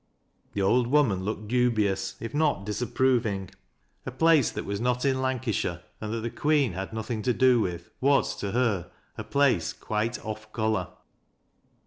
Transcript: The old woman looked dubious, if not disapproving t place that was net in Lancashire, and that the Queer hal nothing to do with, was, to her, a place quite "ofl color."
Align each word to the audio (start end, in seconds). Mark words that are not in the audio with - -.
The 0.53 0.63
old 0.63 0.87
woman 0.87 1.21
looked 1.21 1.47
dubious, 1.47 2.15
if 2.19 2.33
not 2.33 2.65
disapproving 2.65 3.51
t 4.03 4.09
place 4.09 4.49
that 4.49 4.65
was 4.65 4.81
net 4.81 5.05
in 5.05 5.21
Lancashire, 5.21 5.83
and 6.01 6.11
that 6.11 6.21
the 6.21 6.31
Queer 6.31 6.71
hal 6.71 6.89
nothing 6.91 7.21
to 7.21 7.33
do 7.33 7.59
with, 7.59 7.91
was, 8.01 8.35
to 8.37 8.49
her, 8.49 8.89
a 9.15 9.23
place 9.23 9.73
quite 9.73 10.13
"ofl 10.21 10.51
color." 10.53 10.87